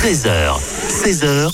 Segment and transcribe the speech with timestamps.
[0.00, 0.56] 13h,
[1.04, 1.52] 16h, 100%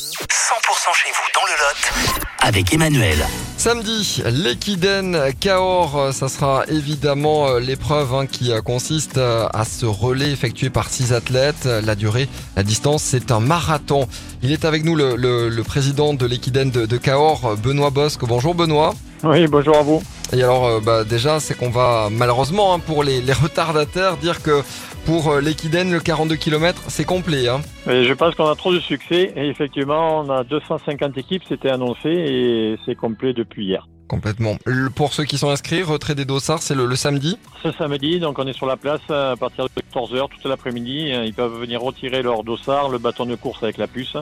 [0.95, 3.27] chez vous dans le Lot avec Emmanuel.
[3.57, 9.85] Samedi, l'Equiden Cahors, ça sera évidemment euh, l'épreuve hein, qui euh, consiste euh, à ce
[9.87, 11.65] relais effectué par six athlètes.
[11.65, 14.07] La durée, la distance, c'est un marathon.
[14.43, 18.25] Il est avec nous le, le- le président de l'Equiden de, de Cahors, Benoît Bosque.
[18.25, 18.95] Bonjour Benoît.
[19.25, 20.03] Oui, bonjour à vous.
[20.33, 24.43] Et alors, euh, bah, déjà, c'est qu'on va malheureusement hein, pour les, les retardataires dire
[24.43, 24.63] que
[25.05, 27.49] pour euh, l'Equiden, le 42 km, c'est complet.
[27.49, 27.61] hein.
[27.89, 31.71] Et je pense qu'on a trop de succès et effectivement, on a 250 équipes, c'était
[31.71, 33.87] annoncé et c'est complet depuis hier.
[34.09, 34.57] Complètement.
[34.67, 37.39] Le- pour ceux qui sont inscrits, retrait des dossards, c'est le, le samedi?
[37.63, 41.13] Ce samedi, donc on est sur la place à partir de 14h toute l'après-midi.
[41.25, 44.17] Ils peuvent venir retirer leur dossard, le bâton de course avec la puce,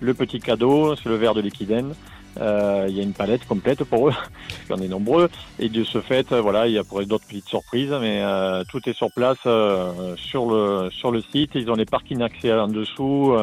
[0.00, 1.94] le petit cadeau, c'est le verre de l'équidène.
[2.38, 4.14] Euh, il y a une palette complète pour eux,
[4.68, 5.28] qu'on est nombreux.
[5.58, 8.88] Et de ce fait, euh, voilà, il y a d'autres petites surprises, mais euh, tout
[8.88, 11.52] est sur place euh, sur le sur le site.
[11.54, 13.34] Ils ont les parkings accès en dessous.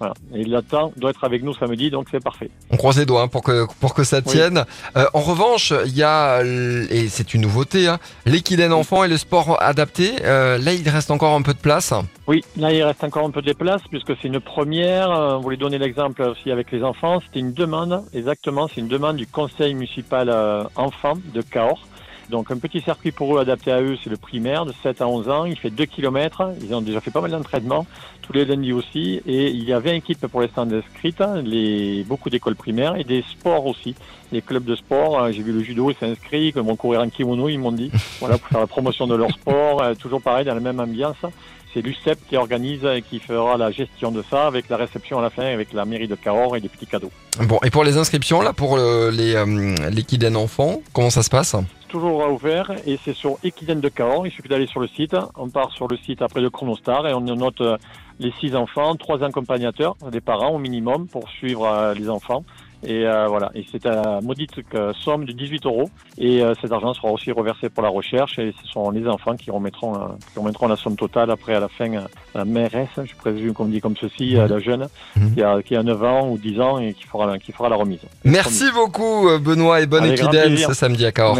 [0.00, 0.14] Voilà.
[0.34, 2.50] Et temps doit être avec nous samedi, donc c'est parfait.
[2.70, 4.32] On croise les doigts hein, pour que pour que ça Oui.
[4.32, 4.64] tienne.
[4.96, 9.18] Euh, en revanche, il y a et c'est une nouveauté, hein, l'équidène enfant et le
[9.18, 10.12] sport adapté.
[10.22, 11.92] Euh, là, il reste encore un peu de place.
[12.26, 15.10] Oui, là il reste encore un peu de place puisque c'est une première.
[15.10, 17.20] Euh, On voulait donner l'exemple aussi avec les enfants.
[17.20, 21.86] C'était une demande, exactement, c'est une demande du conseil municipal euh, enfant de Cahors.
[22.30, 25.08] Donc un petit circuit pour eux adapté à eux, c'est le primaire de 7 à
[25.08, 25.44] 11 ans.
[25.44, 26.52] Il fait 2 km.
[26.62, 27.86] Ils ont déjà fait pas mal d'entraînements,
[28.22, 29.20] tous les lundis aussi.
[29.26, 33.22] Et il y a 20 équipes pour l'instant inscrites, les, beaucoup d'écoles primaires et des
[33.22, 33.94] sports aussi.
[34.32, 37.08] Les clubs de sport, euh, j'ai vu le judo, ils s'inscrit, comme vont courir en
[37.08, 37.90] kimono, ils m'ont dit.
[38.20, 39.82] Voilà, pour faire la promotion de leur sport.
[39.82, 41.16] Euh, toujours pareil, dans la même ambiance.
[41.72, 45.22] C'est l'UCEP qui organise et qui fera la gestion de ça avec la réception à
[45.22, 47.12] la fin avec la mairie de Cahors et des petits cadeaux.
[47.42, 51.54] Bon, et pour les inscriptions là, pour les euh, l'équidène enfant, comment ça se passe?
[51.90, 54.24] Toujours ouvert et c'est sur Equidène de Cahors.
[54.26, 55.16] Il suffit d'aller sur le site.
[55.36, 57.76] On part sur le site après le chronostar et on note euh,
[58.20, 62.44] les six enfants, trois accompagnateurs, des parents au minimum pour suivre euh, les enfants.
[62.82, 64.52] Et euh, voilà, et c'est à maudite
[65.04, 65.90] somme de 18 euros.
[66.16, 68.38] Et euh, cet argent sera aussi reversé pour la recherche.
[68.38, 71.60] Et ce sont les enfants qui remettront, euh, qui remettront la somme totale après à
[71.60, 71.90] la fin.
[72.34, 74.86] la mairesse, je présume qu'on dit comme ceci, la jeune,
[75.16, 75.34] Mhm.
[75.34, 77.68] qui, a, qui a 9 ans ou 10 ans et qui fera, la- qui fera
[77.68, 77.98] la remise.
[78.24, 81.34] Merci beaucoup Benoît et bonne équidène ce samedi à Cahors.
[81.34, 81.38] Merci.